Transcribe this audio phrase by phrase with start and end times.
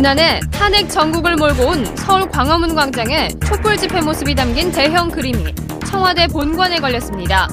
[0.00, 5.54] 지난해 탄핵 전국을 몰고 온 서울 광화문 광장에 촛불 집회 모습이 담긴 대형 그림이
[5.86, 7.46] 청와대 본관에 걸렸습니다.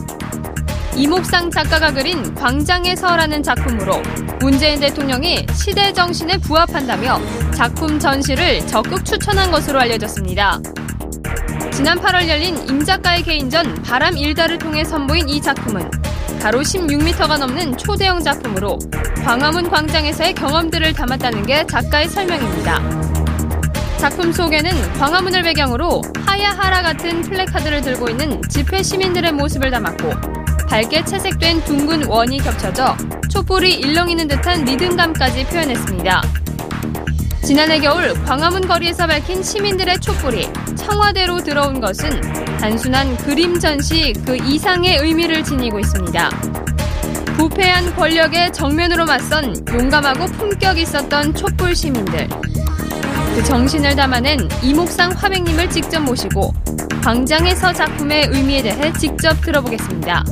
[0.96, 4.02] 이목상 작가가 그린 광장에서라는 작품으로
[4.40, 7.20] 문재인 대통령이 시대 정신에 부합한다며
[7.54, 10.62] 작품 전시를 적극 추천한 것으로 알려졌습니다.
[11.74, 15.92] 지난 8월 열린 임 작가의 개인전 바람 일다를 통해 선보인 이 작품은
[16.40, 18.80] 가로 16m가 넘는 초대형 작품으로
[19.24, 22.80] 광화문 광장에서의 경험들을 담았다는 게 작가의 설명입니다.
[23.98, 30.14] 작품 속에는 광화문을 배경으로 하야하라 같은 플래카드를 들고 있는 집회 시민들의 모습을 담았고
[30.70, 32.96] 밝게 채색된 둥근 원이 겹쳐져
[33.30, 36.22] 촛불이 일렁이는 듯한 리듬감까지 표현했습니다.
[37.44, 44.98] 지난해 겨울 광화문 거리에서 밝힌 시민들의 촛불이 청와대로 들어온 것은 단순한 그림 전시 그 이상의
[44.98, 46.30] 의미를 지니고 있습니다.
[47.38, 52.28] 부패한 권력에 정면으로 맞선 용감하고 품격 있었던 촛불 시민들.
[53.36, 56.54] 그 정신을 담아낸 이목상 화백님을 직접 모시고
[57.04, 60.26] 광장에서 작품의 의미에 대해 직접 들어보겠습니다.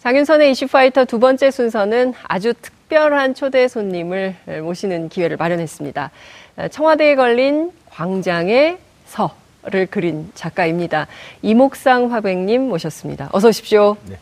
[0.00, 6.12] 장윤선의 이슈파이터 두 번째 순서는 아주 특 별한 초대 손님을 모시는 기회를 마련했습니다.
[6.70, 11.08] 청와대에 걸린 광장의 서를 그린 작가입니다.
[11.42, 13.30] 이목상 화백님 모셨습니다.
[13.32, 13.96] 어서 오십시오.
[14.08, 14.16] 네.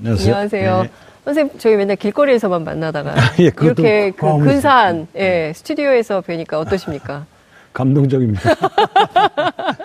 [0.00, 0.34] 안녕하세요.
[0.34, 0.82] 안녕하세요.
[0.82, 0.90] 네.
[1.24, 7.24] 선생님, 저희 맨날 길거리에서만 만나다가 예, 이렇게 그 근사한 예, 스튜디오에서 뵈니까 어떠십니까?
[7.72, 8.50] 감동적입니다.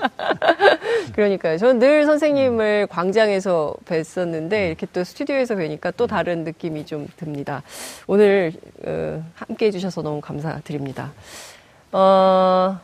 [1.15, 1.57] 그러니까요.
[1.57, 7.63] 저는 늘 선생님을 광장에서 뵀었는데 이렇게 또 스튜디오에서 뵈니까 또 다른 느낌이 좀 듭니다.
[8.05, 8.51] 오늘
[8.85, 11.13] 어, 함께 해주셔서 너무 감사드립니다.
[11.93, 12.77] 어,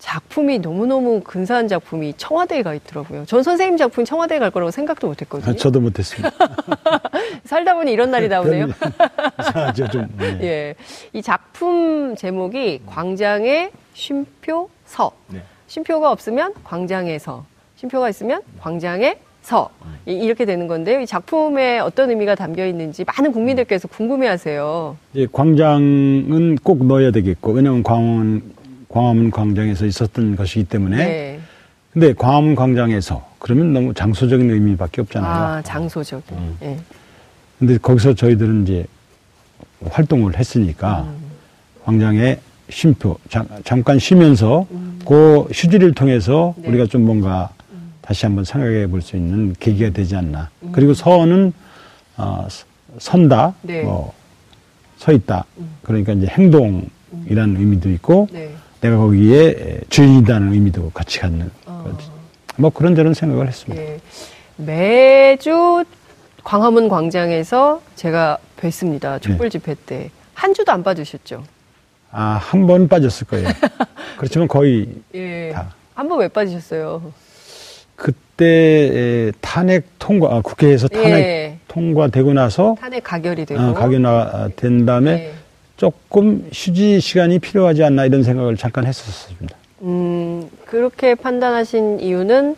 [0.00, 3.24] 작품이 너무너무 근사한 작품이 청와대에 가 있더라고요.
[3.26, 5.52] 전 선생님 작품이 청와대에 갈 거라고 생각도 못 했거든요.
[5.52, 6.28] 아, 저도 못 했습니다.
[7.46, 8.66] 살다 보니 이런 날이 나오네요.
[9.38, 10.08] 이상하죠, 좀.
[10.18, 10.38] 네.
[10.42, 10.74] 예.
[11.12, 15.12] 이 작품 제목이 광장의 쉼표 서.
[15.28, 15.40] 네.
[15.72, 17.46] 쉼표가 없으면 광장에서,
[17.76, 19.70] 쉼표가 있으면 광장에 서.
[20.04, 21.00] 이렇게 되는 건데요.
[21.00, 24.98] 이 작품에 어떤 의미가 담겨 있는지 많은 국민들께서 궁금해 하세요.
[25.14, 28.52] 예, 광장은 꼭 넣어야 되겠고, 왜냐하면 광화문,
[28.88, 30.96] 광화문 광장에서 있었던 것이기 때문에.
[30.96, 31.40] 네.
[31.90, 35.32] 근데 광화문 광장에서, 그러면 너무 장소적인 의미밖에 없잖아요.
[35.32, 36.36] 아, 장소적인.
[36.36, 36.58] 음.
[36.62, 36.78] 예.
[37.58, 38.84] 근데 거기서 저희들은 이제
[39.88, 41.16] 활동을 했으니까, 음.
[41.84, 42.38] 광장에
[42.76, 44.98] 쉼표, 잠, 잠깐 쉬면서 음.
[45.06, 46.68] 그 휴지를 통해서 네.
[46.68, 47.92] 우리가 좀 뭔가 음.
[48.00, 50.48] 다시 한번 생각해 볼 수 있는 계기가 되지 않나.
[50.62, 50.70] 음.
[50.72, 51.52] 그리고 서는
[52.16, 52.46] 어,
[52.98, 53.82] 선다, 네.
[53.82, 55.44] 뭐서 있다.
[55.58, 55.70] 음.
[55.82, 57.56] 그러니까 이제 행동이라는 음.
[57.58, 58.50] 의미도 있고 네.
[58.80, 61.96] 내가 거기에 주인이라는 의미도 같이 갖는 어.
[62.56, 63.82] 뭐 그런저런 생각을 했습니다.
[63.82, 64.00] 예.
[64.56, 65.84] 매주
[66.42, 69.20] 광화문 광장에서 제가 뵀습니다.
[69.22, 69.58] 촛불 네.
[69.58, 70.10] 집회 때.
[70.34, 71.44] 한 주도 안 빠지셨죠?
[72.12, 73.48] 아, 한 번 빠졌을 거예요.
[74.18, 75.50] 그렇지만 거의 예.
[75.52, 75.74] 다.
[75.94, 77.02] 한 번 왜 빠지셨어요?
[77.96, 81.58] 그때 탄핵 통과, 아, 국회에서 탄핵 예.
[81.68, 85.32] 통과되고 나서 탄핵 가결이 되고 아, 가결된 다음에 예.
[85.76, 89.56] 조금 휴지 시간이 필요하지 않나 이런 생각을 잠깐 했었습니다.
[89.82, 92.56] 음, 그렇게 판단하신 이유는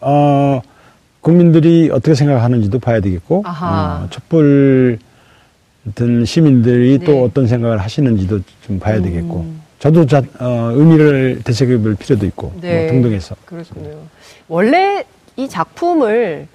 [0.00, 0.62] 어,
[1.20, 4.98] 국민들이 어떻게 생각하는지도 봐야 되겠고 어, 촛불
[5.90, 7.04] 어떤 시민들이 네.
[7.04, 9.02] 또 어떤 생각을 하시는지도 좀 봐야 음.
[9.02, 9.46] 되겠고
[9.78, 12.82] 저도 자, 어, 의미를 되새겨볼 필요도 있고 뭐 네.
[12.82, 13.98] 뭐 등등해서 그렇군요.
[14.48, 15.04] 원래
[15.36, 16.46] 이 작품을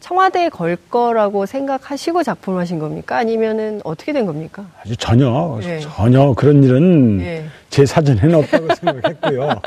[0.00, 3.18] 청와대에 걸 거라고 생각하시고 작품하신 겁니까?
[3.18, 4.66] 아니면은 어떻게 된 겁니까?
[4.82, 5.78] 아주 전혀 네.
[5.80, 7.44] 전혀 그런 일은 네.
[7.68, 9.60] 제 사전에는 없다고 생각했고요.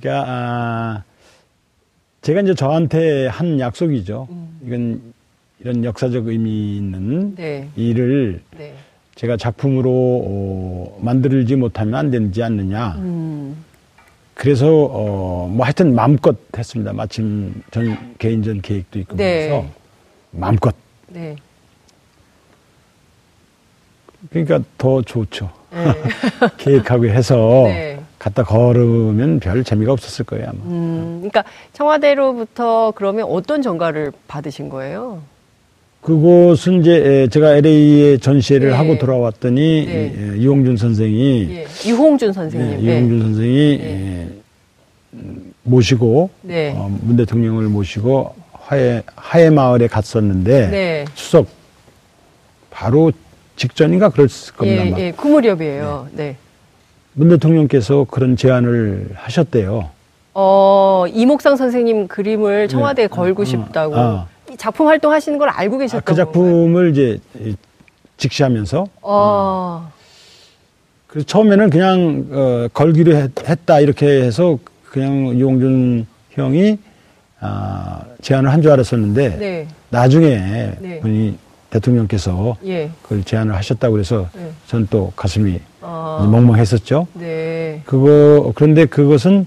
[0.00, 1.02] 그러니까 아,
[2.22, 4.28] 제가 이제 저한테 한 약속이죠.
[4.30, 4.60] 음.
[4.66, 5.11] 이건
[5.62, 7.68] 이런 역사적 의미 있는 네.
[7.76, 8.74] 일을 네.
[9.14, 12.96] 제가 작품으로 어, 만들지 못하면 안 되지 않느냐.
[12.98, 13.64] 음.
[14.34, 16.92] 그래서 어, 뭐 하여튼 마음껏 했습니다.
[16.92, 19.48] 마침 전 개인전 계획도 있고 네.
[19.48, 19.66] 그래서
[20.32, 20.74] 마음껏.
[21.06, 21.36] 네.
[24.30, 25.48] 그러니까 더 좋죠.
[25.70, 25.94] 네.
[26.58, 27.36] 계획하고 해서
[27.66, 28.00] 네.
[28.18, 30.58] 갖다 걸으면 별 재미가 없었을 거예요 아마.
[30.64, 35.22] 음, 그러니까 청와대로부터 그러면 어떤 전가를 받으신 거예요?
[36.02, 38.76] 그곳은 이제 제가 LA에 전시회를 네.
[38.76, 40.32] 하고 돌아왔더니 네.
[40.32, 41.66] 예, 이홍준 선생이 예.
[41.88, 44.28] 유홍준 선생님, 네, 이홍준 선생이 예,
[45.62, 46.30] 모시고
[46.74, 51.04] 어, 문 대통령을 모시고 하해 하해 마을에 갔었는데 네.
[51.14, 51.46] 추석
[52.70, 53.12] 바로
[53.54, 54.98] 직전인가 그랬을 겁니다.
[54.98, 56.08] 예, 예, 그 무렵이에요.
[56.12, 56.36] 네.
[57.12, 59.90] 문 대통령께서 그런 제안을 하셨대요.
[60.34, 63.94] 어, 이목상 선생님 그림을 청와대에 걸고 어, 싶다고.
[63.94, 64.26] 아,
[64.58, 67.18] 작품 활동하시는 걸 알고 계셨던 아, 그 작품을 건가요?
[67.44, 67.54] 이제
[68.16, 69.88] 직시하면서 어.
[69.88, 69.92] 음.
[71.06, 74.58] 그래서 처음에는 그냥 어, 걸기로 했, 다 이렇게 해서
[74.90, 76.78] 그냥 이용준 형이
[77.40, 79.68] 아, 제안을 한 줄 알았었는데 네.
[79.90, 81.00] 나중에 네.
[81.00, 81.36] 분이
[81.70, 82.90] 대통령께서 예.
[83.02, 84.50] 그걸 제안을 하셨다고 그래서 네.
[84.68, 86.28] 저는 또 가슴이 아.
[86.30, 87.06] 멍멍했었죠.
[87.14, 87.82] 네.
[87.84, 89.46] 그거 그런데 그것은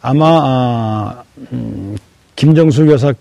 [0.00, 1.22] 아마 아,
[1.52, 1.96] 음,
[2.36, 3.12] 김정숙 여사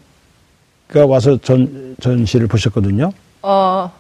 [0.94, 3.12] 가 와서 전 전시를 보셨거든요.
[3.42, 3.92] 어,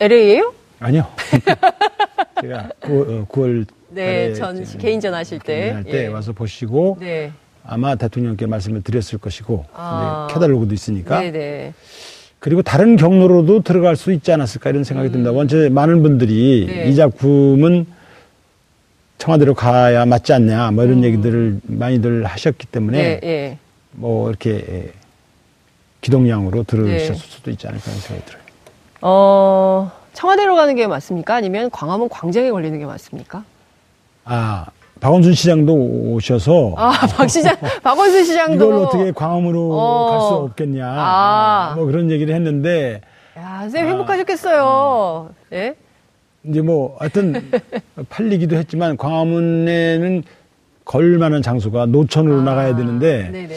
[0.00, 0.52] LA예요?
[0.80, 1.06] 아니요.
[2.42, 6.06] 제가 9월, 9월 네, 전시 개인전 하실 때, 할때 예.
[6.08, 7.30] 와서 보시고 네.
[7.64, 10.26] 아마 대통령께 말씀을 드렸을 것이고 아.
[10.32, 11.20] 캐달로그도 있으니까.
[11.20, 11.38] 네네.
[11.38, 11.74] 네.
[12.40, 15.12] 그리고 다른 경로로도 들어갈 수 있지 않았을까 이런 생각이 음.
[15.12, 15.30] 듭니다.
[15.30, 16.88] 원체 많은 분들이 네.
[16.88, 17.86] 이 작품은
[19.18, 21.04] 청와대로 가야 맞지 않냐 뭐 이런 음.
[21.04, 23.58] 얘기들을 많이들 하셨기 때문에 네, 네.
[23.92, 24.92] 뭐 이렇게
[26.00, 27.14] 기동량으로 들으셨을 네.
[27.14, 28.42] 수도 있지 않을까 하는 생각이 들어요.
[29.02, 31.34] 어, 청와대로 가는 게 맞습니까?
[31.34, 33.44] 아니면 광화문 광장에 걸리는 게 맞습니까?
[34.24, 34.66] 아,
[35.00, 40.10] 박원순 시장도 오셔서 아, 박 시장, 박원순 시장도 이걸 어떻게 광화문으로 어.
[40.10, 40.86] 갈수 없겠냐.
[40.86, 41.72] 아.
[41.76, 43.00] 뭐 그런 얘기를 했는데
[43.38, 43.90] 야, 선생님 아.
[43.96, 45.30] 행복하셨겠어요.
[45.52, 45.56] 예?
[45.56, 45.74] 네?
[46.44, 47.50] 이제 뭐 하여튼
[48.08, 50.22] 팔리기도 했지만 광화문에는
[50.84, 52.42] 걸 만한 장소가 노천으로 아.
[52.42, 53.56] 나가야 되는데 네네.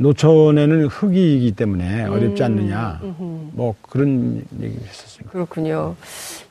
[0.00, 3.00] 노천에는 흙이기 때문에 음, 어렵지 않느냐.
[3.02, 3.50] 음흠.
[3.52, 5.30] 뭐 그런 얘기를 했었습니다.
[5.30, 5.94] 그렇군요.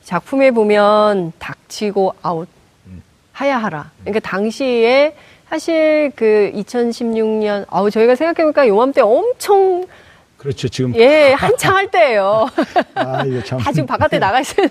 [0.04, 2.48] 작품에 보면 닥치고 아웃
[3.32, 3.90] 하야하라.
[4.02, 5.16] 그러니까 당시에
[5.48, 9.84] 사실 그 2016년 아우 저희가 생각해보니까 요맘때 엄청
[10.40, 12.48] 그렇죠 지금 예 한창 할 때예요.
[12.96, 13.58] 아 이거 참.
[13.58, 14.68] 다 지금 바깥에 나가 있어요.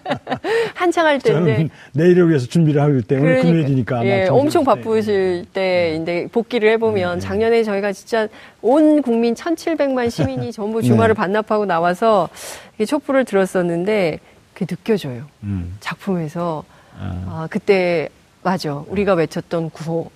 [0.72, 4.06] 한창 할 때인데 내일을 위해서 준비를 할 때, 오늘 그러니까, 금요일이니까.
[4.06, 7.20] 예, 엄청 바쁘실 때 인데 복귀를 해보면 네.
[7.20, 8.28] 작년에 저희가 진짜
[8.62, 11.18] 온 국민 1,700만 시민이 전부 주말을 네.
[11.18, 12.30] 반납하고 나와서
[12.86, 14.20] 촛불을 들었었는데
[14.54, 15.24] 그게 느껴져요.
[15.42, 15.76] 음.
[15.80, 16.64] 작품에서.
[16.98, 17.24] 아.
[17.28, 18.08] 아, 그때,
[18.42, 18.82] 맞아.
[18.86, 20.10] 우리가 외쳤던 구호.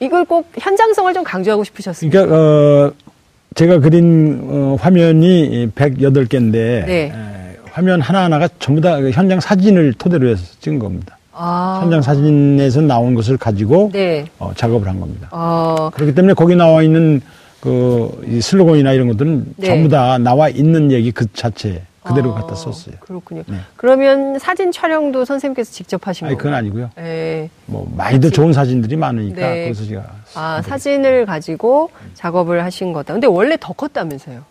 [0.00, 2.26] 이걸 꼭 현장성을 좀 강조하고 싶으셨습니다.
[2.26, 2.92] 그러니까, 어,
[3.56, 6.52] 제가 그린 어, 화면이 108개인데,
[6.86, 7.12] 네.
[7.72, 11.18] 화면 하나하나가 전부 다 현장 사진을 토대로 해서 찍은 겁니다.
[11.32, 11.80] 아.
[11.82, 14.26] 현장 사진에서 나온 것을 가지고 네.
[14.38, 15.28] 어, 작업을 한 겁니다.
[15.30, 15.90] 아.
[15.94, 17.20] 그렇기 때문에 거기 나와 있는
[17.60, 19.66] 그 슬로건이나 이런 것들은 네.
[19.66, 22.96] 전부 다 나와 있는 얘기 그 자체 그대로 아, 갖다 썼어요.
[23.00, 23.42] 그렇군요.
[23.46, 23.58] 네.
[23.76, 26.38] 그러면 사진 촬영도 선생님께서 직접 하신 거예요?
[26.38, 26.90] 그건 아니고요.
[26.96, 27.50] 네.
[27.66, 29.64] 뭐 많이들 좋은 사진들이 많으니까 네.
[29.64, 33.14] 거기서 제가 아 사진을 가지고 작업을 하신 거다.
[33.14, 34.44] 근데 원래 더 컸다면서요?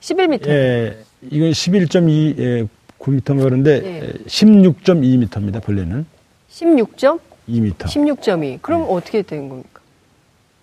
[0.00, 0.48] 11m.
[0.48, 0.98] 예,
[1.30, 2.66] 이건 11.2 예,
[2.98, 4.12] 9m 그런데 네.
[4.26, 5.62] 16.2m입니다.
[5.62, 6.06] 본래는.
[6.50, 7.20] 16점?
[7.48, 7.74] 2m.
[7.76, 8.62] 16.2.
[8.62, 8.86] 그럼 네.
[8.90, 9.80] 어떻게 된 겁니까?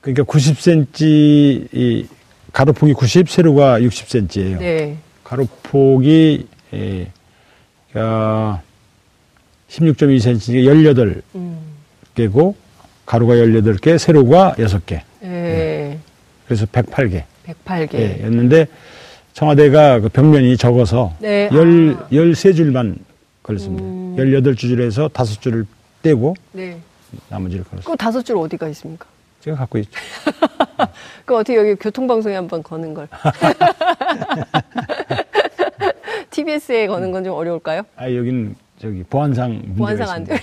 [0.02, 2.08] 그러니까 90cm 이
[2.54, 4.60] 가로폭이 90, 세로가 60cm예요.
[4.60, 4.98] 네.
[5.28, 7.12] 가로폭이 예,
[7.94, 8.62] 어,
[9.70, 11.24] 16.2cm니까
[12.16, 12.56] 18개고
[13.06, 15.02] 가로가 18개, 세로가 6개.
[15.24, 15.28] 예.
[15.28, 16.00] 예.
[16.46, 17.24] 그래서 108개.
[17.46, 17.94] 108개.
[17.96, 18.68] 예, 였는데
[19.34, 21.50] 청와대가 그 벽면이 적어서 네.
[21.52, 22.08] 열, 아.
[22.10, 22.98] 13줄만
[23.44, 23.84] 걸렸습니다.
[23.84, 24.16] 음.
[24.18, 25.66] 18줄 에서 5줄을
[26.02, 26.80] 떼고 네.
[27.30, 27.92] 나머지를 걸었습니다.
[27.92, 29.06] 그 다섯 줄 어디가 있습니까?
[29.48, 29.92] 제가 갖고 있죠.
[31.26, 33.08] 그 어떻게 여기 교통방송에 한번 거는 걸.
[36.32, 37.84] TBS에 거는 건 좀 어려울까요?
[37.96, 40.38] 아, 여기는 저기 보안상 보안상 안 돼.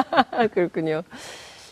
[0.52, 1.02] 그렇군요.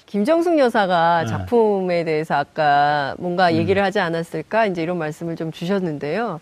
[0.07, 1.29] 김정숙 여사가 네.
[1.29, 3.57] 작품에 대해서 아까 뭔가 음.
[3.57, 6.41] 얘기를 하지 않았을까 이제 이런 말씀을 좀 주셨는데요.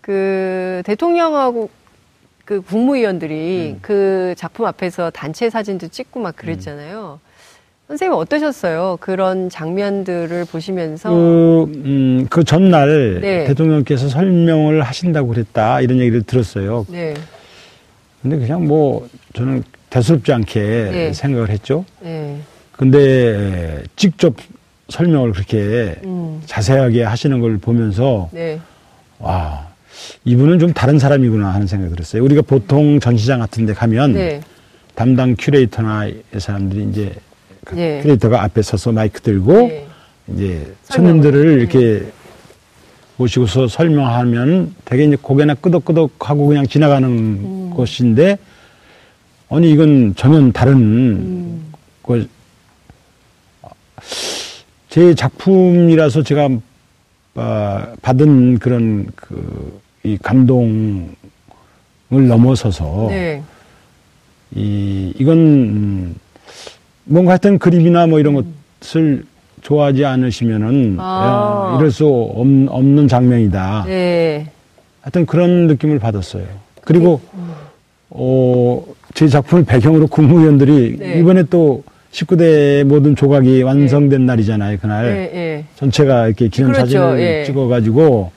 [0.00, 1.68] 그 대통령하고
[2.44, 3.78] 그 국무위원들이 음.
[3.82, 7.20] 그 작품 앞에서 단체 사진도 찍고 막 그랬잖아요.
[7.22, 7.31] 음.
[7.92, 8.96] 선생님 어떠셨어요?
[9.00, 13.44] 그런 장면들을 보시면서 그, 음, 그 전날 네.
[13.44, 16.86] 대통령께서 설명을 하신다고 그랬다 이런 얘기를 들었어요.
[16.88, 17.12] 네.
[18.22, 21.12] 근데 그냥 뭐 저는 대수롭지 않게 네.
[21.12, 21.84] 생각을 했죠.
[22.00, 22.38] 네.
[22.72, 24.36] 근데 직접
[24.88, 26.40] 설명을 그렇게 음.
[26.46, 28.58] 자세하게 하시는 걸 보면서 네.
[29.18, 29.68] 와
[30.24, 32.24] 이분은 좀 다른 사람이구나 하는 생각이 들었어요.
[32.24, 34.40] 우리가 보통 전시장 같은 데 가면 네.
[34.94, 36.08] 담당 큐레이터나
[36.38, 37.31] 사람들이 이제 그
[37.76, 38.00] 예.
[38.02, 39.86] 크리에이터가 앞에 서서 마이크 들고 예.
[40.28, 42.04] 이제 손님들을 이렇게
[43.16, 47.70] 모시고서 설명하면 되게 이제 고개나 끄덕끄덕 하고 그냥 지나가는 음.
[47.74, 48.38] 곳인데
[49.48, 51.72] 아니 이건 전혀 다른 음.
[52.02, 52.28] 그,
[54.88, 56.48] 제 작품이라서 제가
[57.34, 61.14] 어, 받은 그런 그 이 감동을
[62.10, 63.42] 넘어서서 네.
[64.54, 66.14] 이 이건 음,
[67.04, 68.54] 뭔가 하여튼 그림이나 뭐 이런 음.
[68.80, 69.24] 것을
[69.62, 71.76] 좋아하지 않으시면은 아.
[71.78, 73.84] 이럴 수 없, 는 장면이다.
[73.86, 74.46] 네.
[75.00, 76.44] 하여튼 그런 느낌을 받았어요.
[76.82, 77.20] 그리고
[78.10, 81.18] 어, 제 작품을 배경으로 국무위원들이 네.
[81.20, 84.26] 이번에 또 19대 모든 조각이 완성된 네.
[84.26, 84.78] 날이잖아요.
[84.80, 85.64] 그날 네, 네.
[85.76, 87.22] 전체가 이렇게 기념사진을 그렇죠.
[87.22, 87.44] 예.
[87.44, 88.30] 찍어가지고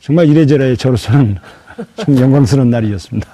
[0.00, 1.36] 정말 이래저래 저로서는
[1.96, 3.28] 참 영광스러운 날이었습니다.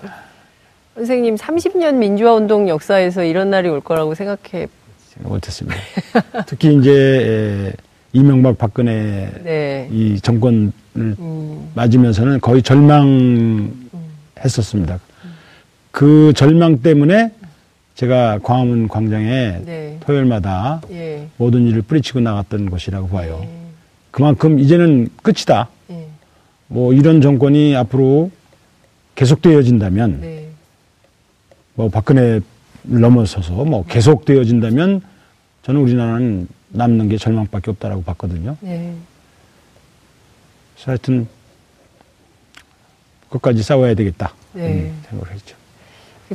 [0.94, 4.68] 선생님 30년 민주화 운동 역사에서 이런 날이 올 거라고 생각해
[5.08, 5.76] 생각 못했습니다.
[6.46, 7.72] 특히 이제
[8.12, 9.88] 이명박 박근혜 네.
[9.90, 11.70] 이 정권을 음.
[11.74, 14.94] 맞으면서는 거의 절망했었습니다.
[14.94, 15.34] 음.
[15.90, 17.32] 그 절망 때문에
[17.96, 19.96] 제가 광화문 광장에 네.
[20.00, 21.26] 토요일마다 예.
[21.36, 23.40] 모든 일을 뿌리치고 나갔던 것이라고 봐요.
[23.42, 23.48] 예.
[24.10, 25.68] 그만큼 이제는 끝이다.
[25.90, 26.06] 예.
[26.68, 28.30] 뭐 이런 정권이 앞으로
[29.14, 30.43] 계속되어진다면 네.
[31.74, 32.42] 뭐 박근혜를
[32.82, 35.02] 넘어서서 뭐 계속되어진다면
[35.62, 38.56] 저는 우리나라는 남는 게 절망밖에 없다라고 봤거든요.
[38.60, 38.94] 네.
[40.74, 41.28] 그래서 하여튼
[43.30, 44.92] 끝까지 싸워야 되겠다 네.
[45.08, 45.56] 생각을 했죠.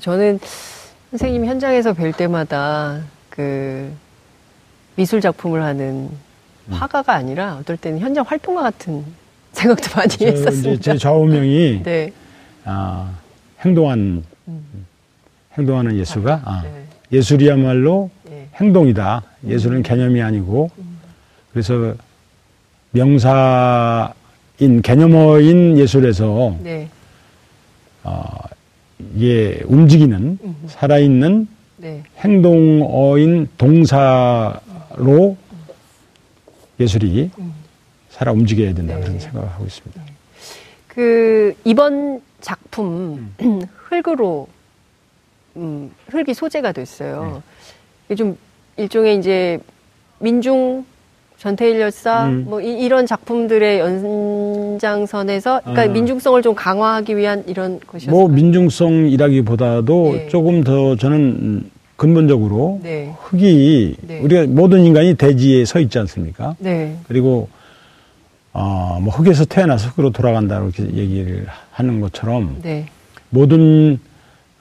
[0.02, 0.40] 저는
[1.12, 3.92] 선생님 현장에서 뵐 때마다 그
[4.96, 6.10] 미술 작품을 하는
[6.68, 6.74] 음.
[6.74, 9.06] 화가가 아니라 어떨 때는 현장 활동가 같은
[9.54, 10.82] 생각도 많이 했었습니다.
[10.82, 12.12] 제 좌우명이 네.
[12.66, 13.18] 아,
[13.62, 14.86] 행동한 음.
[15.60, 16.86] 행동하는 예수가 아, 네.
[17.12, 18.48] 예술이야말로 네.
[18.56, 19.24] 행동이다.
[19.48, 19.84] 예술은 음.
[19.84, 21.00] 개념이 아니고 음.
[21.52, 21.96] 그래서
[22.92, 24.14] 명사인
[24.82, 26.90] 개념어인 예술에서 네.
[28.04, 28.24] 어,
[29.16, 31.48] 이게 움직이는 살아있는
[31.78, 32.04] 네.
[32.18, 35.38] 행동어인 동사로
[36.80, 37.32] 예술이
[38.10, 39.02] 살아 움직여야 된다 네.
[39.02, 40.02] 그런 생각을 하고 있습니다.
[40.88, 43.62] 그 이번 작품 음.
[43.90, 44.48] 흙으로
[45.56, 47.42] 음, 흙이 소재가 됐어요.
[48.08, 48.16] 네.
[48.16, 48.38] 좀
[48.78, 49.60] 일종의 이제
[50.20, 50.86] 민중
[51.38, 52.46] 전태일 열사 음.
[52.50, 55.88] 뭐 이, 런 작품들의 연장선에서 그러니까 아.
[55.88, 58.12] 민중성을 좀 강화하기 위한 이런 것이었어요.
[58.12, 60.28] 뭐 민중성이라기보다도 네.
[60.28, 63.14] 조금 더 저는 근본적으로 네.
[63.22, 64.20] 흙이 네.
[64.20, 66.56] 우리가 모든 인간이 대지에 서 있지 않습니까?
[66.60, 66.98] 네.
[67.08, 67.48] 그리고
[68.52, 72.86] 어, 뭐 흙에서 태어나서 흙으로 돌아간다 이렇게 얘기를 하는 것처럼 네.
[73.30, 74.00] 모든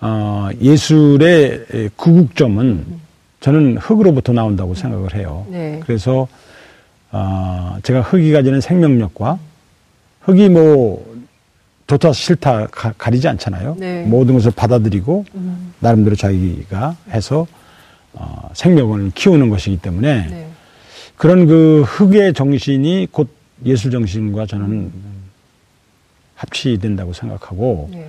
[0.00, 3.00] 어, 예술의 구국점은 음.
[3.40, 5.47] 저는 흙으로부터 나온다고 생각을 해요.
[5.50, 5.81] 네.
[5.85, 6.28] 그래서
[7.11, 9.38] 어, 제가 흙이 가지는 생명력과
[10.21, 11.07] 흙이 뭐
[11.87, 13.76] 좋다 싫다 가, 리지 않잖아요.
[13.78, 14.05] 네.
[14.05, 15.73] 모든 것을 받아들이고 음.
[15.81, 17.47] 나름대로 자기가 해서
[18.12, 20.49] 어, 생명을 키우는 것이기 때문에 네.
[21.17, 23.28] 그런 그 흙의 정신이 곧
[23.64, 24.93] 예술 정신과 저는
[26.35, 28.09] 합치된다고 생각하고 네.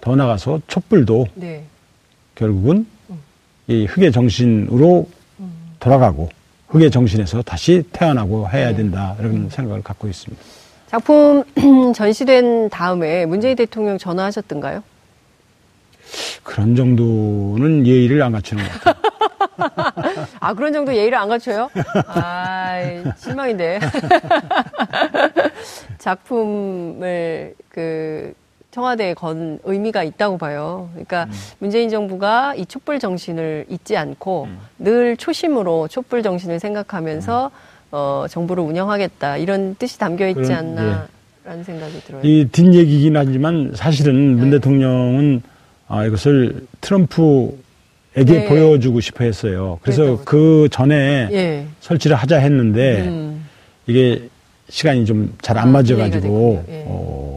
[0.00, 1.64] 더 나가서 촛불도 네.
[2.34, 3.18] 결국은 음.
[3.66, 5.08] 이 흙의 정신으로
[5.40, 5.74] 음.
[5.78, 6.30] 돌아가고
[6.68, 8.76] 흙의 정신에서 다시 태어나고 해야 네.
[8.76, 10.42] 된다 이런 생각을 갖고 있습니다.
[10.86, 11.44] 작품
[11.94, 14.82] 전시된 다음에 문재인 대통령 전화하셨던가요?
[16.42, 19.00] 그런 정도는 예의를 안 갖추는 것 같아요.
[20.40, 21.70] 아, 그런 정도 예의를 안 갖춰요?
[22.06, 22.80] 아,
[23.16, 23.78] 실망인데.
[25.98, 28.32] 작품을 그
[28.70, 30.88] 청와대에 건 의미가 있다고 봐요.
[30.92, 31.30] 그러니까 음.
[31.58, 34.58] 문재인 정부가 이 촛불 정신을 잊지 않고 음.
[34.78, 37.90] 늘 초심으로 촛불 정신을 생각하면서 음.
[37.92, 41.08] 어, 정부를 운영하겠다 이런 뜻이 담겨 있지 않나라는
[41.58, 41.62] 예.
[41.64, 42.22] 생각이 들어요.
[42.22, 44.40] 이 뒷얘기긴 하지만 사실은 네.
[44.40, 45.42] 문 대통령은
[45.88, 47.56] 아, 이것을 트럼프에게
[48.24, 48.48] 네.
[48.48, 49.80] 보여주고 싶어 했어요.
[49.82, 50.20] 그래서.
[50.24, 51.66] 그 전에 예.
[51.80, 53.44] 설치를 하자 했는데 음.
[53.88, 54.28] 이게
[54.68, 56.84] 시간이 좀 잘안 아, 맞아가지고 예.
[56.86, 57.29] 어,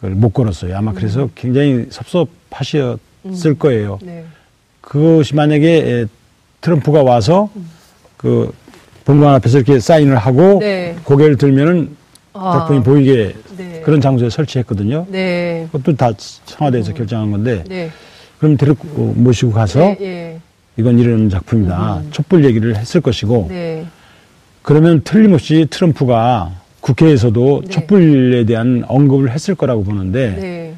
[0.00, 0.76] 그걸 못 걸었어요.
[0.76, 1.30] 아마 그래서 음.
[1.34, 3.58] 굉장히 섭섭하셨을 음.
[3.58, 3.98] 거예요.
[4.02, 4.24] 네.
[4.80, 6.06] 그것이 만약에
[6.62, 7.68] 트럼프가 와서 음.
[8.16, 8.52] 그
[9.04, 10.96] 본관 앞에서 이렇게 사인을 하고 네.
[11.04, 11.96] 고개를 들면은
[12.32, 12.60] 아.
[12.60, 13.82] 작품이 보이게 네.
[13.84, 15.06] 그런 장소에 설치했거든요.
[15.10, 15.68] 네.
[15.70, 16.12] 그것도 다
[16.46, 16.94] 청와대에서 음.
[16.94, 17.90] 결정한 건데 네.
[18.38, 20.40] 그럼 데리고 모시고 가서 네, 예.
[20.78, 21.98] 이건 이런 작품이다.
[21.98, 22.08] 음.
[22.10, 23.84] 촛불 얘기를 했을 것이고 네.
[24.62, 27.70] 그러면 틀림없이 트럼프가 국회에서도 네.
[27.70, 30.74] 촛불에 대한 언급을 했을 거라고 보는데 네.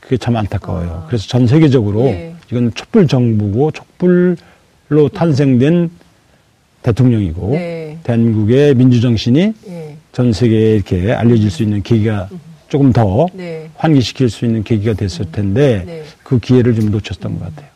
[0.00, 1.02] 그게 참 안타까워요.
[1.04, 1.06] 아.
[1.06, 2.34] 그래서 전 세계적으로 네.
[2.50, 5.90] 이건 촛불 정부고 촛불로 탄생된
[6.82, 7.98] 대통령이고 네.
[8.04, 9.96] 대한민국의 민주 정신이 네.
[10.12, 12.40] 전 세계에 이렇게 알려질 수 있는 계기가 음.
[12.68, 13.68] 조금 더 네.
[13.76, 15.32] 환기시킬 수 있는 계기가 됐을 음.
[15.32, 17.68] 텐데 그 기회를 좀 놓쳤던 것 같아요.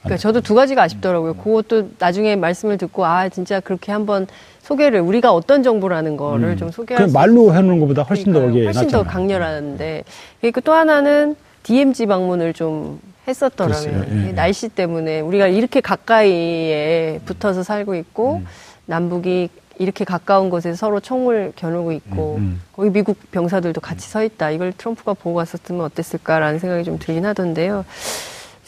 [0.00, 1.34] 그러니까 저도 두 가지가 아쉽더라고요.
[1.34, 4.26] 그것도 나중에 말씀을 듣고 아 진짜 그렇게 한번
[4.62, 6.56] 소개를 우리가 어떤 정보라는 거를 음.
[6.56, 8.90] 좀 소개할 말로 해놓는 것보다 훨씬 더 훨씬 낫잖아요.
[8.90, 10.04] 더 강렬한데
[10.40, 14.04] 그리고 또 하나는 DMZ 방문을 좀 했었더라고요.
[14.28, 14.32] 예.
[14.32, 18.46] 날씨 때문에 우리가 이렇게 가까이에 붙어서 살고 있고 음.
[18.86, 22.62] 남북이 이렇게 가까운 곳에서 서로 총을 겨누고 있고 음, 음.
[22.72, 24.50] 거기 미국 병사들도 같이 서 있다.
[24.50, 27.84] 이걸 트럼프가 보고 갔었으면 어땠을까라는 생각이 좀 들긴 하던데요.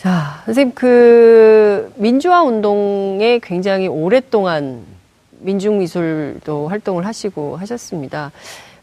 [0.01, 4.81] 자, 선생님 그 민주화 운동에 굉장히 오랫동안
[5.41, 8.33] 민중미술도 활동을 하시고 하셨습니다.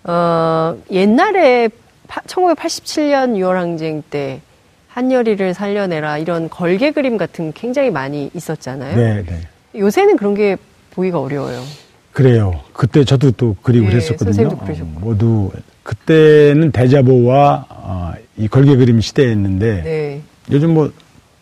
[0.04, 1.70] 어, 옛날에
[2.08, 4.42] 1987년 6월 항쟁 때
[4.90, 8.96] 한여리를 살려내라 이런 걸개 그림 같은 굉장히 많이 있었잖아요.
[8.96, 9.40] 네, 네.
[9.76, 10.56] 요새는 그런 게
[10.92, 11.64] 보기가 어려워요.
[12.14, 12.62] 그래요.
[12.74, 14.50] 그때 저도 또 그리고 네, 그랬었거든요.
[14.50, 15.50] 어, 모두
[15.82, 20.22] 그때는 대자보와 어, 이 걸개 그림 시대였는데 네.
[20.52, 20.92] 요즘 뭐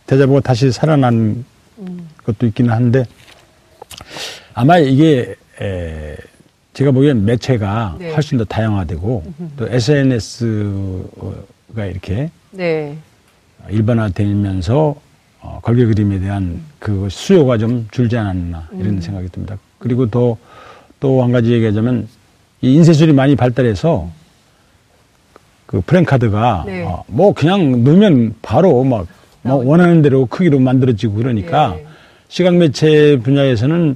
[0.08, 1.44] 대자보가 다시 살아난
[1.80, 2.10] 음.
[2.24, 3.06] 것도 있기는 한데
[4.54, 6.16] 아마 이게 에,
[6.74, 8.12] 제가 보기엔 매체가 네.
[8.14, 9.50] 훨씬 더 다양화되고 음흠.
[9.58, 11.06] 또 SNS가
[11.86, 12.98] 이렇게 네.
[13.70, 14.96] 일반화되면서
[15.42, 19.02] 어, 걸개 그림에 대한 그 수요가 좀 줄지 않았나 이런 음.
[19.02, 19.58] 생각이 듭니다.
[19.80, 20.38] 그리고 또
[21.00, 22.08] 또 한 가지 얘기하자면
[22.62, 24.10] 이 인쇄술이 많이 발달해서
[25.66, 26.84] 그 프랭카드가 네.
[26.84, 29.06] 어, 뭐 그냥 넣으면 바로 막,
[29.46, 31.86] 뭐 원하는 대로 크기로 만들어지고 그러니까 네.
[32.28, 33.96] 시각 매체 분야에서는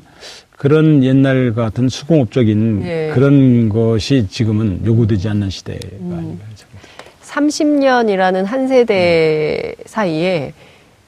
[0.52, 3.10] 그런 옛날 같은 수공업적인 네.
[3.14, 6.14] 그런 것이 지금은 요구되지 않는 시대가 음.
[6.18, 7.10] 아닌가 생각합니다.
[7.24, 10.54] 30년이라는 한 세대 사이에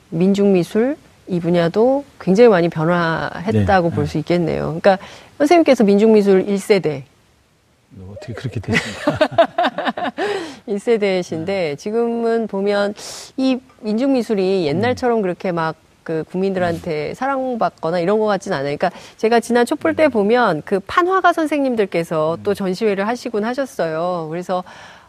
[0.09, 3.95] 민중미술 이 분야도 굉장히 많이 변화했다고 네.
[3.95, 4.63] 볼수 있겠네요.
[4.81, 4.97] 그러니까
[5.37, 7.03] 선생님께서 민중미술 1세대.
[8.11, 9.47] 어떻게 그렇게 됐습니까?
[10.67, 12.93] 1세대신데 지금은 보면
[13.37, 18.75] 이 민중미술이 옛날처럼 그렇게 막그 국민들한테 사랑받거나 이런 것 같진 않아요.
[18.75, 24.27] 그러니까 제가 지난 촛불 때 보면 그 판화가 선생님들께서 또 전시회를 하시곤 하셨어요.
[24.29, 24.63] 그래서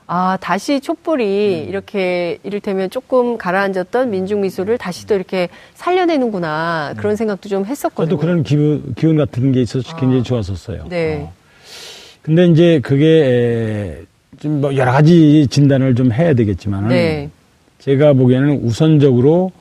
[0.06, 1.68] 아, 다시 촛불이 음.
[1.68, 6.94] 이렇게 이를테면 조금 가라앉았던 민중미술을 다시 또 이렇게 살려내는구나.
[6.96, 8.10] 그런 생각도 좀 했었거든요.
[8.10, 9.96] 저도 그런 기운, 기운 같은 게 있어서 아.
[9.96, 10.86] 굉장히 좋았었어요.
[10.88, 11.22] 네.
[11.22, 11.32] 어.
[12.20, 14.04] 근데 이제 그게
[14.42, 17.30] 좀 뭐 여러 가지 진단을 좀 해야 되겠지만은 네.
[17.78, 19.52] 제가 보기에는 우선적으로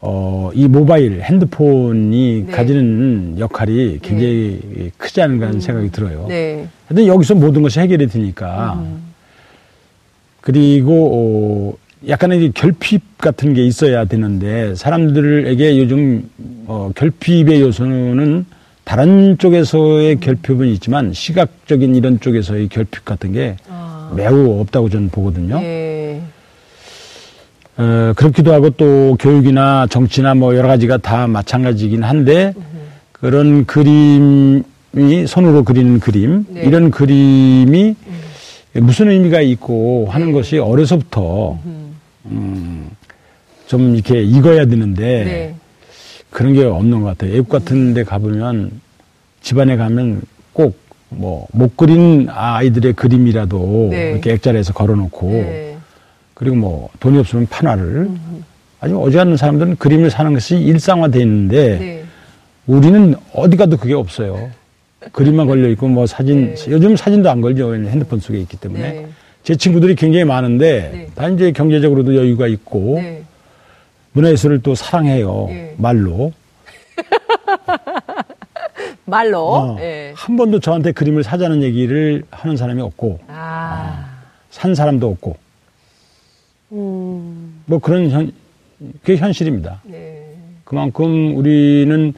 [0.00, 2.52] 어, 이 모바일 핸드폰이 네.
[2.52, 4.90] 가지는 역할이 굉장히 네.
[4.96, 5.60] 크지 않은가 하는 음.
[5.60, 6.26] 생각이 들어요.
[6.28, 6.66] 네.
[6.86, 9.02] 하여튼 여기서 모든 것이 해결이 되니까 음.
[10.40, 16.30] 그리고 어, 약간의 결핍 같은 게 있어야 되는데 사람들에게 요즘
[16.66, 18.46] 어, 결핍의 요소는
[18.84, 23.77] 다른 쪽에서의 결핍은 있지만 시각적인 이런 쪽에서의 결핍 같은 게 아.
[24.14, 25.60] 매우 없다고 저는 보거든요.
[25.62, 26.20] 예.
[27.76, 32.52] 어, 그렇기도 하고 또 교육이나 정치나 뭐 여러 가지가 다 마찬가지긴 한데
[33.12, 36.62] 그런 그림이 손으로 그리는 그림 네.
[36.62, 38.84] 이런 그림이 음.
[38.84, 40.32] 무슨 의미가 있고 하는 네.
[40.32, 41.58] 것이 어려서부터
[42.26, 42.90] 음,
[43.66, 45.54] 좀 이렇게 익어야 되는데 네.
[46.30, 47.32] 그런 게 없는 것 같아요.
[47.32, 48.80] 외국 같은 데 가보면
[49.40, 50.76] 집안에 가면 꼭
[51.10, 54.12] 뭐 못 그린 아이들의 그림이라도 네.
[54.12, 55.76] 이렇게 액자리에서 걸어놓고 네.
[56.34, 58.10] 그리고 뭐 돈이 없으면 판화를
[58.80, 62.04] 아주 어지간한 사람들은 그림을 사는 것이 일상화돼 있는데 네.
[62.66, 64.50] 우리는 어디 가도 그게 없어요.
[65.12, 66.70] 그림만 걸려 있고 뭐 사진 네.
[66.70, 69.06] 요즘 사진도 안 걸죠 핸드폰 속에 있기 때문에 네.
[69.42, 71.06] 제 친구들이 굉장히 많은데 네.
[71.14, 73.22] 다 이제 경제적으로도 여유가 있고 네.
[74.12, 75.74] 문화예술을 또 사랑해요 네.
[75.78, 76.32] 말로
[79.08, 80.12] 말로 어, 네.
[80.14, 84.04] 한 번도 저한테 그림을 사자는 얘기를 하는 사람이 없고 아.
[84.04, 84.18] 어,
[84.50, 85.36] 산 사람도 없고
[86.72, 87.62] 음.
[87.66, 88.32] 뭐 그런 현
[89.02, 89.82] 그게 현실입니다.
[90.64, 92.12] 그만큼 우리는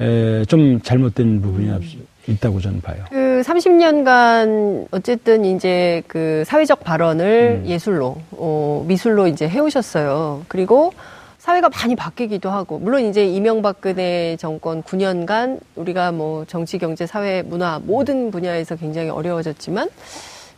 [0.00, 1.80] 에, 좀 잘못된 부분이 음.
[2.26, 3.04] 있다고 저는 봐요.
[3.10, 7.68] 그 30년간 어쨌든 이제 그 사회적 발언을 음.
[7.68, 10.44] 예술로, 어, 미술로 이제 해오셨어요.
[10.48, 10.92] 그리고
[11.40, 17.80] 사회가 많이 바뀌기도 하고, 물론 이제 이명박근혜 정권 9년간 우리가 뭐 정치, 경제, 사회, 문화
[17.82, 19.88] 모든 분야에서 굉장히 어려워졌지만,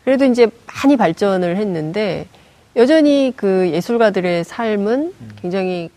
[0.05, 2.27] 그래도 이제 많이 발전을 했는데,
[2.75, 5.31] 여전히 그 예술가들의 삶은 음.
[5.41, 5.89] 굉장히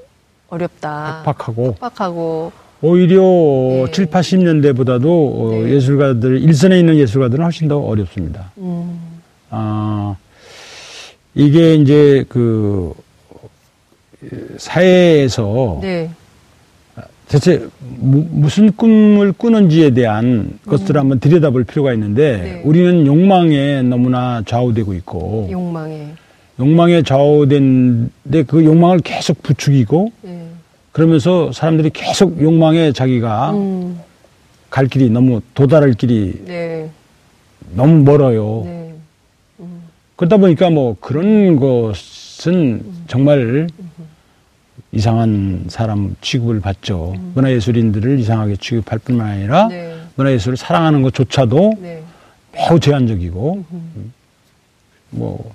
[0.49, 1.23] 어렵다.
[1.25, 1.75] 팍팍하고.
[1.79, 2.51] 팍팍하고.
[2.83, 3.91] 오히려 네.
[3.91, 5.71] 7, 80년대보다도 어, 네.
[5.71, 8.51] 예술가들, 일선에 있는 예술가들은 훨씬 더 어렵습니다.
[8.59, 8.99] 음.
[9.49, 10.15] 아,
[11.33, 12.93] 이게 이제 그,
[14.57, 16.09] 사회에서 네.
[17.27, 21.01] 대체 무슨 꿈을 꾸는지에 대한 것들을 음.
[21.01, 22.61] 한번 들여다볼 필요가 있는데 네.
[22.63, 26.13] 우리는 욕망에 너무나 좌우되고 있고 욕망에
[26.59, 30.47] 욕망에 좌우된데 그 욕망을 계속 부추기고 네.
[30.91, 33.99] 그러면서 사람들이 계속 욕망에 자기가 음.
[34.69, 36.89] 갈 길이 너무 도달할 길이 네.
[37.73, 38.61] 너무 멀어요.
[38.65, 38.93] 네.
[39.59, 39.81] 음.
[40.15, 43.03] 그러다 보니까 뭐 그런 것은 음.
[43.07, 43.67] 정말
[44.91, 47.13] 이상한 사람 취급을 받죠.
[47.15, 47.31] 음.
[47.35, 49.95] 문화예술인들을 이상하게 취급할 뿐만 아니라 네.
[50.15, 52.03] 문화예술을 사랑하는 것조차도 네.
[52.53, 54.13] 매우 제한적이고 음.
[55.09, 55.53] 뭐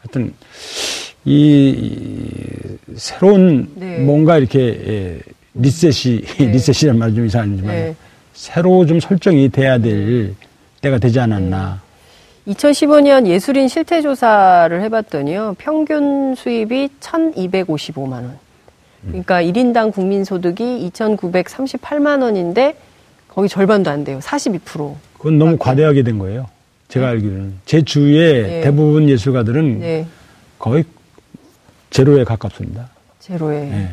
[0.00, 0.34] 하여튼
[1.24, 3.98] 이, 새로운 네.
[3.98, 5.20] 뭔가 이렇게 예,
[5.54, 6.46] 리셋이 네.
[6.52, 7.94] 리셋이란 말이 좀 이상하지만 네.
[8.32, 10.34] 새로 좀 설정이 돼야 될
[10.80, 11.82] 때가 되지 않았나.
[12.48, 18.38] 2015년 예술인 실태조사를 해봤더니요, 평균 수입이 1,255만 원.
[19.06, 22.76] 그러니까 1인당 국민소득이 2,938만 원인데
[23.28, 24.18] 거기 절반도 안 돼요.
[24.20, 24.94] 42%.
[25.16, 26.46] 그건 너무 과대하게 된 거예요.
[26.88, 27.12] 제가 네.
[27.12, 27.54] 알기로는.
[27.64, 28.60] 제 주위에 네.
[28.62, 30.06] 대부분 예술가들은 네.
[30.58, 30.84] 거의
[31.90, 32.88] 제로에 가깝습니다.
[33.20, 33.60] 제로에.
[33.60, 33.90] 네.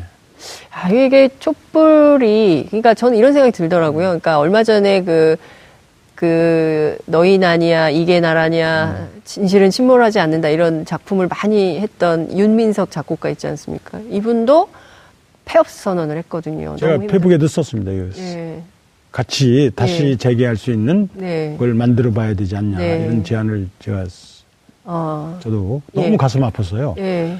[0.70, 4.06] 아, 이게 촛불이, 그러니까 저는 이런 생각이 들더라고요.
[4.06, 5.36] 그러니까 얼마 전에 그,
[6.14, 13.46] 그, 너희 나냐, 이게 나라냐, 진실은 침몰하지 않는다, 이런 작품을 많이 했던 윤민석 작곡가 있지
[13.48, 14.00] 않습니까?
[14.10, 14.68] 이분도
[15.48, 16.76] 폐업 선언을 했거든요.
[16.76, 17.90] 제가 페북에도 썼습니다.
[17.90, 18.62] 네.
[19.10, 20.16] 같이 다시 네.
[20.16, 21.56] 재개할 수 있는 네.
[21.58, 23.04] 걸 만들어 봐야 되지 않냐, 네.
[23.04, 24.04] 이런 제안을 제가,
[24.84, 25.38] 어.
[25.42, 26.16] 저도 너무 예.
[26.16, 26.96] 가슴 아팠어요.
[26.98, 27.36] 예.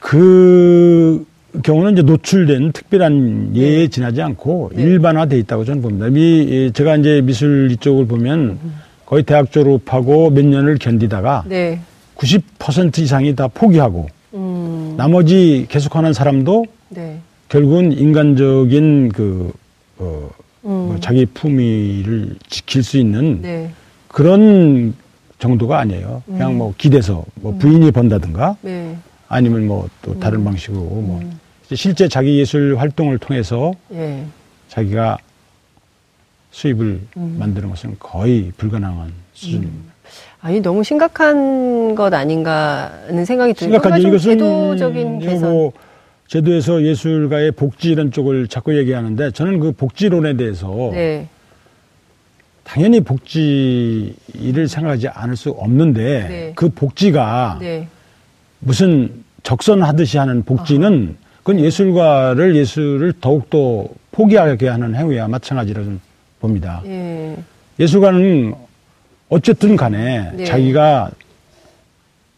[0.00, 1.24] 그,
[1.62, 3.88] 경우는 이제 노출된 특별한 예에 네.
[3.88, 4.82] 지나지 않고 네.
[4.82, 6.08] 일반화돼 있다고 저는 봅니다.
[6.08, 8.58] 미, 제가 이제 미술 이쪽을 보면
[9.06, 11.80] 거의 대학 졸업하고 몇 년을 견디다가 네.
[12.16, 14.94] 90% 이상이 다 포기하고 음.
[14.96, 17.20] 나머지 계속하는 사람도 네.
[17.48, 19.52] 결국은 인간적인 그,
[19.98, 20.30] 어,
[20.64, 20.70] 음.
[20.70, 23.70] 뭐 자기 품위를 지킬 수 있는 네.
[24.08, 24.94] 그런
[25.38, 26.22] 정도가 아니에요.
[26.26, 26.58] 그냥 음.
[26.58, 28.96] 뭐 기대서 뭐 부인이 번다든가 네.
[29.28, 30.44] 아니면 뭐 또 다른 음.
[30.44, 31.38] 방식으로 뭐 음.
[31.74, 34.24] 실제 자기 예술 활동을 통해서 예.
[34.68, 35.18] 자기가
[36.52, 37.36] 수입을 음.
[37.38, 39.72] 만드는 것은 거의 불가능한 수준입니다.
[39.72, 39.90] 음.
[40.40, 43.72] 아니 너무 심각한 것 아닌가 하는 생각이 들어요.
[43.74, 44.08] 심각하죠.
[44.08, 45.50] 이것은 제도적인 개선.
[45.50, 45.72] 뭐
[46.28, 51.28] 제도에서 예술가의 복지 이런 쪽을 자꾸 얘기하는데 저는 그 복지론에 대해서 네.
[52.64, 56.52] 당연히 복지를 생각하지 않을 수 없는데 네.
[56.56, 57.88] 그 복지가 네.
[58.58, 65.98] 무슨 적선하듯이 하는 복지는 그건 예술가를 예술을 더욱더 포기하게 하는 행위와 마찬가지라 고
[66.40, 66.82] 봅니다.
[66.86, 67.36] 예.
[67.78, 68.52] 예술가는
[69.28, 70.44] 어쨌든 간에 네.
[70.44, 71.12] 자기가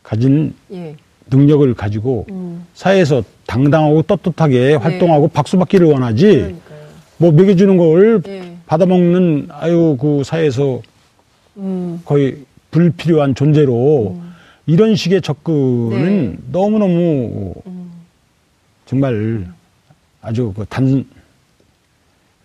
[0.03, 0.95] 가진 예.
[1.31, 2.67] 능력을 가지고 음.
[2.75, 4.75] 사회에서 당당하고 떳떳하게 네.
[4.75, 6.79] 활동하고 박수받기를 원하지 그러니까요.
[7.19, 8.57] 뭐 먹여주는 걸 네.
[8.67, 10.83] 받아먹는 아유 그 사회에서
[11.57, 12.01] 음.
[12.05, 12.39] 거의
[12.71, 14.35] 불필요한 존재로 음.
[14.67, 16.37] 이런 식의 접근은 네.
[16.53, 17.91] 너무너무 음.
[18.87, 19.47] 정말
[20.21, 21.05] 아주 그 단,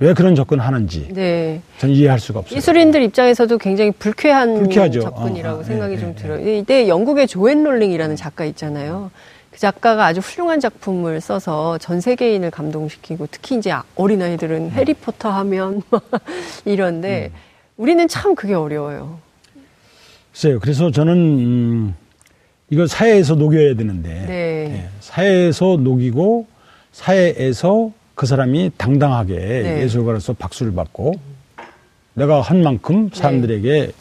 [0.04, 1.62] 왜 그런 접근을 하는지 네.
[1.78, 2.58] 전 이해할 수가 없어요.
[2.58, 5.00] 예술인들 입장에서도 굉장히 불쾌한 불쾌하죠.
[5.00, 6.44] 접근이라고 어, 생각이 네, 좀 네, 들어요.
[6.44, 6.58] 네.
[6.58, 9.12] 이때 영국의 조앤 롤링이라는 작가 있잖아요.
[9.50, 14.72] 그 작가가 아주 훌륭한 작품을 써서 전 세계인을 감동시키고 특히 이제 어린아이들은 음.
[14.72, 15.82] 해리포터 하면
[16.66, 17.38] 이런데 음.
[17.78, 19.20] 우리는 참 그게 어려워요.
[20.34, 20.60] 글쎄요.
[20.60, 21.96] 그래서 저는 음,
[22.70, 24.26] 이걸 사회에서 녹여야 되는데 네.
[24.28, 24.90] 네.
[25.00, 26.46] 사회에서 녹이고
[26.92, 29.82] 사회에서 그 사람이 당당하게 네.
[29.84, 31.14] 예술가로서 박수를 받고
[32.14, 33.20] 내가 한 만큼 네.
[33.20, 33.92] 사람들에게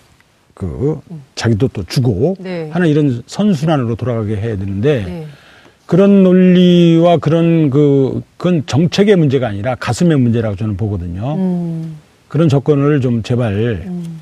[0.55, 1.01] 그
[1.35, 2.68] 자기도 또 주고 네.
[2.70, 5.27] 하는 이런 선순환으로 돌아가게 해야 되는데 네.
[5.87, 11.35] 그런 논리와 그런 그 그건 정책의 문제가 아니라 가슴의 문제라고 저는 보거든요.
[11.37, 11.96] 음.
[12.29, 13.53] 그런 조건을 좀 제발
[13.87, 14.20] 음.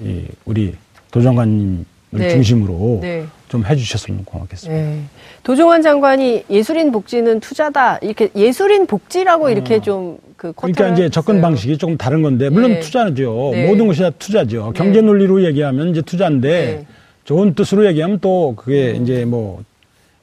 [0.00, 0.74] 이 우리
[1.10, 1.84] 도정관님
[2.20, 2.30] 네.
[2.30, 3.26] 중심으로 네.
[3.48, 4.82] 좀 해주셨으면 고맙겠습니다.
[4.82, 5.02] 네.
[5.42, 9.50] 도종환 장관이 예술인 복지는 투자다 이렇게 예술인 복지라고 어.
[9.50, 12.80] 이렇게 좀 그 그러니까 이제 접근 방식이 조금 다른 건데 물론 네.
[12.80, 13.50] 투자죠.
[13.52, 13.68] 네.
[13.68, 14.72] 모든 것이 다 투자죠.
[14.74, 14.78] 네.
[14.78, 16.84] 경제 논리로 얘기하면 이제 투자인데
[17.22, 19.02] 좋은 뜻으로 얘기하면 또 그게 음.
[19.04, 19.62] 이제 뭐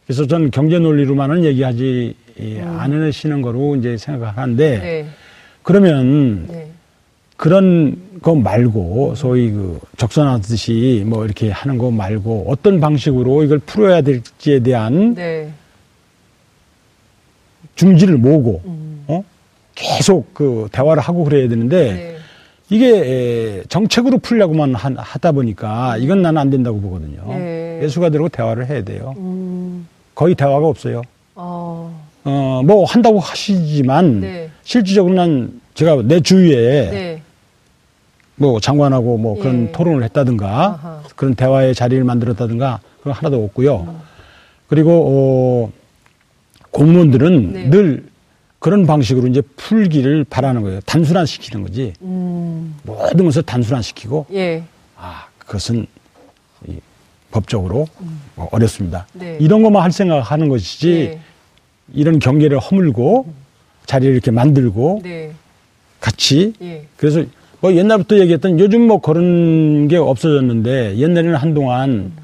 [0.06, 2.76] 그래서 전 경제 논리로만은 얘기하지 음.
[2.80, 5.08] 않으시는 거로 이제 생각하는데
[5.64, 6.70] 그러면.
[7.40, 14.02] 그런 거 말고 소위 그 적선하듯이 뭐 이렇게 하는 거 말고 어떤 방식으로 이걸 풀어야
[14.02, 15.50] 될지에 대한 네.
[17.76, 19.06] 중지를 모으고 음.
[19.08, 19.24] 어?
[19.74, 22.18] 계속 그 대화를 하고 그래야 되는데 네.
[22.70, 27.24] 이게 정책으로 풀려고만 하다 보니까 이건 나는 안 된다고 보거든요.
[27.30, 27.80] 네.
[27.84, 29.14] 예술가들하고 대화를 해야 돼요.
[29.18, 29.88] 음.
[30.14, 31.04] 거의 대화가 없어요.
[31.36, 32.06] 어.
[32.26, 34.50] 어, 뭐 한다고 하시지만 네.
[34.64, 37.19] 실질적으로 는 제가 내 주위에 네.
[38.40, 39.72] 뭐 장관하고 뭐 그런 예.
[39.72, 41.04] 토론을 했다든가 아하.
[41.16, 43.82] 그런 대화의 자리를 만들었다든가 그건 하나도 없고요.
[43.82, 44.00] 음.
[44.68, 45.72] 그리고 어
[46.72, 47.70] 공무원들은 네.
[47.70, 48.06] 늘
[48.60, 50.80] 그런 방식으로 이제 풀기를 바라는 거예요.
[50.82, 51.94] 단순화 시키는 거지.
[52.02, 52.76] 음.
[52.84, 54.64] 모든 것을 단순화 시키고 예.
[54.96, 55.86] 아 그것은
[56.68, 56.80] 이
[57.32, 58.22] 법적으로 음.
[58.36, 59.06] 뭐 어렵습니다.
[59.14, 59.38] 네.
[59.42, 61.20] 이런 것만 할 생각하는 것이지 네.
[61.94, 63.34] 이런 경계를 허물고 음.
[63.86, 65.34] 자리를 이렇게 만들고 네.
[66.00, 66.86] 같이 예.
[66.96, 67.26] 그래서
[67.62, 72.18] 뭐 옛날부터 얘기했던 요즘 뭐 그런 게 없어졌는데 옛날에는 한동안 음.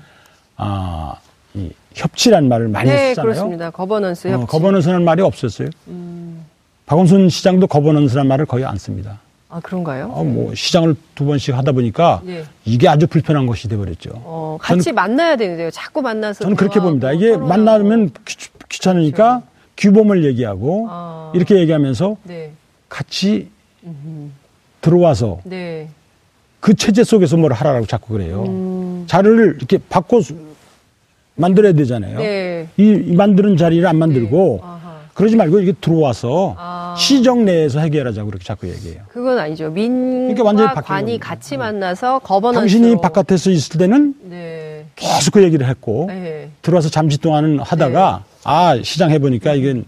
[0.58, 1.16] 아,
[1.54, 3.34] 이 협치란 말을 많이 네, 쓰잖아요.
[3.34, 3.70] 그렇습니다.
[3.72, 4.44] 거버넌스 협치.
[4.44, 5.70] 어, governance라는 말이 없었어요.
[5.88, 6.46] 음.
[6.86, 9.20] 박원순 시장도 governance라는 말을 거의 안 씁니다.
[9.50, 10.12] 아 그런가요?
[10.14, 12.44] 어, 뭐 시장을 두 번씩 하다 보니까 네.
[12.66, 14.12] 이게 아주 불편한 것이 돼버렸죠.
[14.16, 15.72] 어, 같이 저는, 만나야 되는데요.
[15.72, 17.12] 자꾸 만나서 저는 그렇게 봅니다.
[17.12, 19.48] 이게 만나면 귀, 찮으니까 그렇죠.
[19.78, 21.32] 규범을 얘기하고 아.
[21.34, 22.52] 이렇게 얘기하면서 네.
[22.90, 23.50] 같이
[23.86, 24.30] 음흠.
[24.86, 25.90] 들어와서 네.
[26.60, 28.44] 그 체제 속에서 뭘 하라고 자꾸 그래요.
[28.48, 29.06] 음.
[29.08, 30.22] 자리를 이렇게 바꿔
[31.34, 32.20] 만들어야 되잖아요.
[32.20, 32.68] 네.
[32.78, 34.70] 이, 이, 만드는 자리를 안 만들고 네.
[35.16, 36.96] 그러지 말고 이게 들어와서 아.
[37.00, 39.04] 시정 내에서 해결하자고 그렇게 자꾸 얘기해요.
[39.08, 39.72] 그건 아니죠.
[39.72, 44.86] 민과 그러니까 관이 같이 만나서 거버넌스 당신이 바깥에서 있을 때는 네.
[44.96, 46.50] 계속 그 얘기를 했고 네.
[46.62, 48.42] 들어와서 잠시 동안은 하다가 네.
[48.44, 49.86] 아 시장 해보니까 이건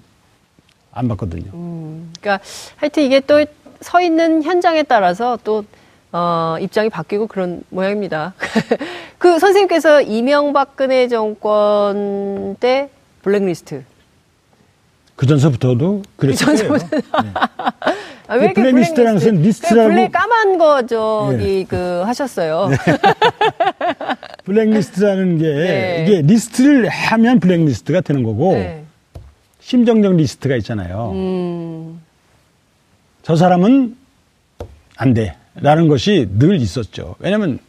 [0.92, 1.52] 안 맞거든요.
[1.54, 2.44] 음, 그러니까
[2.78, 3.46] 하여튼 이게 또
[3.82, 5.64] 서 있는 현장에 따라서 또
[6.12, 8.34] 어, 입장이 바뀌고 그런 모양입니다.
[9.18, 12.90] 그 선생님께서 이명박근혜 정권 때
[13.22, 13.84] 블랙리스트
[15.16, 16.48] 그 전서부터도 그랬어요.
[16.48, 17.22] 그 전서부터.
[17.24, 17.30] 네.
[18.28, 19.90] 아, 왜 블랙 리스트라는 것은 리스트라고.
[19.90, 21.66] 블랙 까만 거 저기 네.
[21.68, 22.68] 그 하셨어요.
[22.70, 22.78] 네.
[24.46, 26.06] 블랙리스트라는 게 네.
[26.06, 28.84] 이게 리스트를 하면 블랙리스트가 되는 거고 네.
[29.60, 31.12] 심정적 리스트가 있잖아요.
[31.14, 32.02] 음.
[33.28, 33.96] 저 사람은
[34.96, 37.16] 안 돼 라는 것이 늘 있었죠.
[37.20, 37.60] 왜냐하면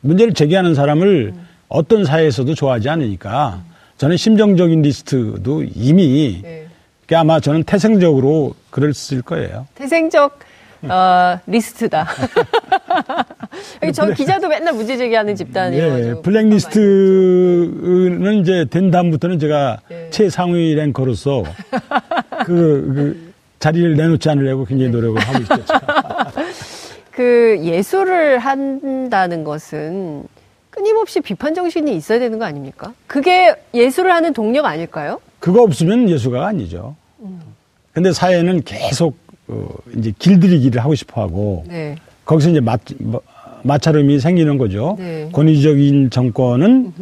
[0.00, 1.46] 문제를 제기하는 사람을 음.
[1.68, 3.62] 어떤 사회에서도 좋아하지 않으니까
[3.96, 6.66] 저는 심정적인 리스트도 이미 네.
[7.06, 8.56] 그러니까 아마 저는 태생적으로
[8.92, 9.68] 쓸 거예요.
[9.76, 10.36] 태생적
[10.82, 12.08] 어, 리스트다.
[13.94, 16.08] 저 기자도 맨날 문제 제기하는 집단이에요.
[16.08, 20.08] 예, 블랙리스트는 이제 된 다음부터는 제가 예.
[20.10, 21.44] 최상위 랭커로서
[22.46, 23.33] 그, 그,
[23.64, 25.54] 자리를 내놓지 않으려고 굉장히 노력을 하고 있죠.
[27.10, 30.24] 그 예술을 한다는 것은
[30.68, 32.92] 끊임없이 비판 정신이 있어야 되는 거 아닙니까?
[33.06, 35.18] 그게 예술을 하는 동력 아닐까요?
[35.38, 36.94] 그거 없으면 예술가가 아니죠.
[37.94, 39.16] 근데 사회는 계속
[39.48, 41.96] 어, 이제 길들이기를 하고 싶어 하고 네.
[42.26, 43.22] 거기서 이제 마, 뭐,
[43.62, 44.96] 마찰음이 생기는 거죠.
[44.98, 45.30] 네.
[45.32, 46.92] 권위적인 정권은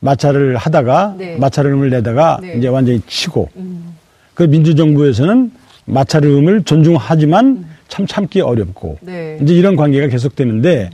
[0.00, 1.36] 마찰을 하다가 네.
[1.36, 2.54] 마찰음을 내다가 네.
[2.58, 3.92] 이제 완전히 치고 음.
[4.34, 5.52] 그 민주정부에서는
[5.84, 7.70] 마찰음을 존중하지만 음.
[7.88, 9.38] 참 참기 어렵고 네.
[9.42, 10.90] 이제 이런 관계가 계속되는데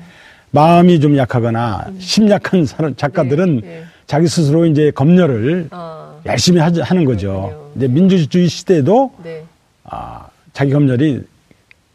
[0.51, 1.97] 마음이 좀 약하거나 음.
[2.01, 3.85] 심약한 사람 작가들은 네.
[4.07, 6.21] 자기 스스로 이제 검열을 어.
[6.27, 7.51] 열심히 하, 는 거죠.
[7.51, 7.71] 그렇군요.
[7.77, 9.45] 이제 민주주의 시대에도 네.
[9.85, 11.23] 아, 자기 검열이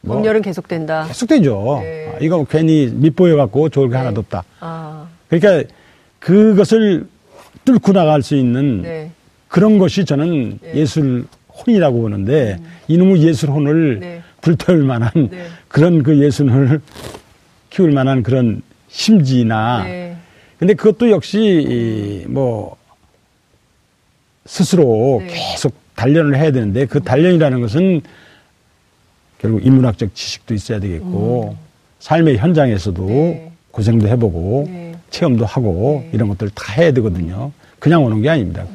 [0.01, 1.05] 뭐 검열은 계속된다.
[1.07, 1.79] 계속되죠.
[1.81, 2.11] 네.
[2.13, 3.97] 아, 이거 괜히 밑보여 갖고 좋을 게 네.
[3.97, 4.43] 하나도 없다.
[4.59, 5.07] 아.
[5.27, 5.69] 그러니까
[6.19, 7.07] 그것을
[7.65, 9.11] 뚫고 나갈 수 있는 네.
[9.53, 10.73] 그런 것이 저는 네.
[10.73, 12.65] 예술 혼이라고 보는데 음.
[12.87, 14.21] 이놈의 예술 혼을 네.
[14.41, 15.11] 불태울 만한
[15.67, 16.81] 그런 그 예술을
[17.69, 19.85] 키울 만한 그런 심지나
[20.57, 22.77] 근데 그것도 역시 뭐
[24.47, 25.27] 스스로 네.
[25.27, 28.01] 계속 단련을 해야 되는데 그 단련이라는 것은
[29.37, 31.57] 결국 인문학적 지식도 있어야 되겠고 음.
[31.99, 33.51] 삶의 현장에서도 네.
[33.69, 34.95] 고생도 해보고 네.
[35.11, 36.09] 체험도 하고 네.
[36.13, 37.51] 이런 것들을 다 해야 되거든요.
[37.77, 38.65] 그냥 오는 게 아닙니다.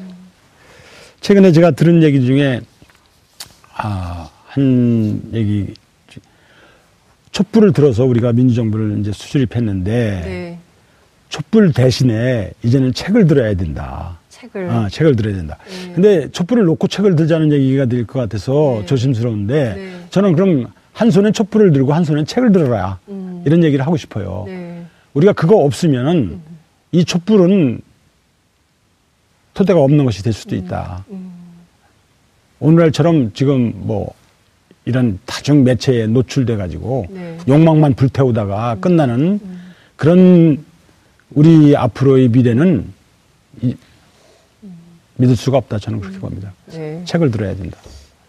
[1.19, 1.21] 음.
[1.21, 2.61] 최근에 제가 들은 얘기 중에
[3.75, 5.73] 아, 한 얘기
[7.31, 9.91] 촛불을 들어서 우리가 민주정부를 이제 수립했는데
[10.25, 10.59] 네.
[11.29, 14.17] 촛불 대신에 이제는 책을 들어야 된다.
[14.29, 14.69] 책을.
[14.69, 15.57] 아, 책을 들어야 된다.
[15.67, 15.93] 네.
[15.93, 18.85] 근데 촛불을 놓고 책을 들자는 얘기가 될 것 같아서 네.
[18.87, 19.99] 조심스러운데 네.
[20.09, 22.97] 저는 그럼 한 손엔 촛불을 들고 한 손엔 책을 들어라.
[23.09, 23.43] 음.
[23.45, 24.43] 이런 얘기를 하고 싶어요.
[24.47, 24.83] 네.
[25.13, 26.41] 우리가 그거 없으면은 음.
[26.91, 27.81] 이 촛불은
[29.53, 30.59] 토대가 없는 것이 될 수도 음.
[30.59, 31.05] 있다.
[31.11, 31.31] 음.
[32.59, 34.13] 오늘날처럼 지금 뭐
[34.85, 37.37] 이런 다중 매체에 노출돼 가지고 네.
[37.47, 38.81] 욕망만 불태우다가 음.
[38.81, 39.73] 끝나는 음.
[39.95, 40.63] 그런
[41.31, 42.91] 우리 앞으로의 미래는
[43.61, 43.75] 이,
[45.17, 45.79] 믿을 수가 없다.
[45.79, 46.53] 저는 그렇게 봅니다.
[46.67, 47.01] 네.
[47.05, 47.77] 책을 들어야 된다.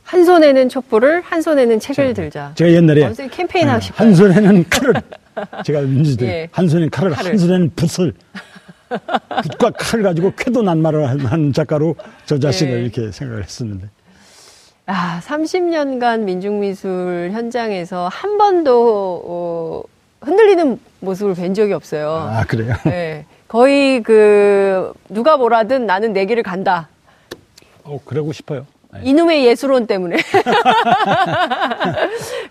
[0.02, 2.52] 한 손에는 촛불을, 한 손에는 책을 제가, 들자.
[2.56, 4.94] 제가 옛날에 캠페인 네, 하시고 한 손에는 칼을,
[5.64, 6.48] 제가 민주들 예.
[6.50, 8.12] 한 손에는 칼을, 칼을, 한 손에는 붓을,
[9.42, 11.94] 붓과 칼을 가지고 쾌도 난말을 하는 작가로
[12.26, 12.82] 저 자신을 예.
[12.82, 13.88] 이렇게 생각을 했었는데.
[14.86, 19.82] 아, 30년간 민중미술 현장에서 한 번도 어,
[20.20, 22.10] 흔들리는 모습을 뵌 적이 없어요.
[22.10, 22.74] 아, 그래요?
[22.84, 23.24] 네.
[23.46, 26.88] 거의 그, 누가 뭐라든 나는 내 길을 간다.
[27.84, 28.66] 어, 그러고 싶어요.
[28.92, 29.00] 네.
[29.04, 30.16] 이놈의 예술론 때문에.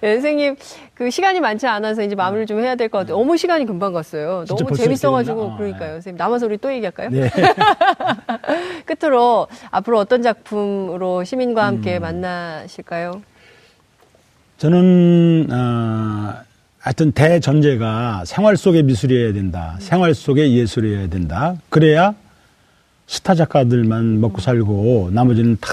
[0.01, 0.55] 네, 선생님,
[0.93, 3.17] 그 시간이 많지 않아서 이제 마무리를 좀 해야 될 것 같아요.
[3.17, 4.45] 너무 시간이 금방 갔어요.
[4.47, 5.87] 너무 재밌어가지고, 아, 그러니까요.
[5.87, 5.93] 네.
[5.95, 7.09] 선생님, 남아서 우리 또 얘기할까요?
[7.09, 7.29] 네.
[8.85, 12.01] 끝으로, 앞으로 어떤 작품으로 시민과 함께 음.
[12.03, 13.21] 만나실까요?
[14.57, 16.33] 저는, 어,
[16.79, 19.75] 하여튼 대전제가 생활 속의 미술이어야 된다.
[19.79, 21.55] 생활 속의 예술이어야 된다.
[21.69, 22.13] 그래야
[23.07, 25.69] 스타 작가들만 먹고 살고 나머지는 다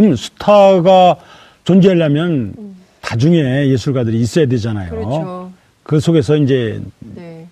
[0.00, 1.16] 그럼 스타가
[1.64, 2.76] 존재하려면 음.
[3.02, 4.90] 다중에 예술가들이 있어야 되잖아요.
[4.90, 5.52] 그렇죠.
[5.82, 7.46] 그 속에서 이제 네.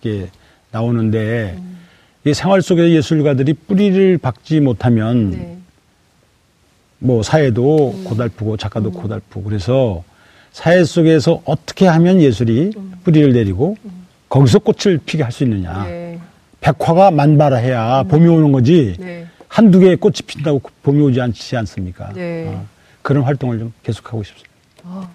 [0.00, 0.28] 이게
[0.70, 1.78] 나오는데 음.
[2.26, 5.56] 이 생활 속의 예술가들이 뿌리를 박지 못하면 네.
[7.00, 8.04] 뭐 사회도 음.
[8.04, 8.92] 고달프고 작가도 음.
[8.92, 10.04] 고달프고 그래서
[10.52, 12.92] 사회 속에서 어떻게 하면 예술이 음.
[13.02, 14.06] 뿌리를 내리고 음.
[14.28, 15.84] 거기서 꽃을 피게 할 수 있느냐.
[15.88, 16.20] 네.
[16.60, 18.08] 백화가 만발해야 음.
[18.08, 18.96] 봄이 오는 거지.
[19.50, 19.56] 네.
[19.56, 22.12] 한두 개의 꽃이 핀다고 봄이 오지 않지 않습니까?
[22.12, 22.46] 네.
[22.48, 22.64] 어,
[23.02, 24.50] 그런 활동을 좀 계속하고 싶습니다.
[24.84, 25.08] 어.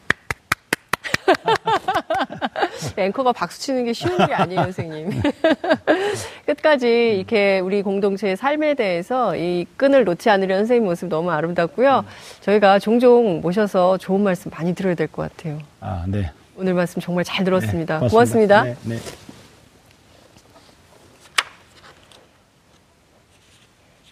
[2.98, 5.21] 앵커가 박수 치는 게 쉬운 게 아니에요, 선생님.
[6.45, 12.06] 끝까지 이렇게 우리 공동체의 삶에 대해서 이 끈을 놓지 않으려는 선생님 모습 너무 아름답고요.
[12.41, 15.60] 저희가 종종 모셔서 좋은 말씀 많이 들어야 될 것 같아요.
[15.80, 16.32] 아, 네.
[16.58, 18.00] 오늘 말씀 정말 잘 들었습니다.
[18.00, 18.63] 네, 고맙습니다.
[18.63, 18.63] 고맙습니다.
[18.63, 19.25] 네, 네.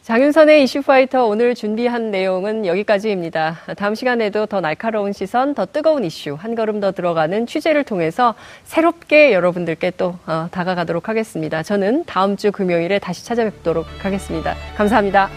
[0.04, 3.60] 장윤선의 이슈파이터 오늘 준비한 내용은 여기까지입니다.
[3.78, 8.36] 다음 시간에도 더 날카로운 시선, 더 뜨거운 이슈, 한 걸음 더 들어가는 취재를 통해서
[8.66, 11.64] 새롭게 여러분들께 또 어, 다가가도록 하겠습니다.
[11.64, 14.56] 저는 다음 주 금요일에 다시 찾아뵙도록 하겠습니다.
[14.76, 15.30] 감사합니다.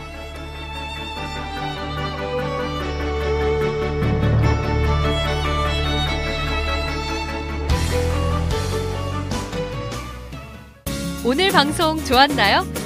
[11.25, 12.86] 오늘 방송 좋았나요?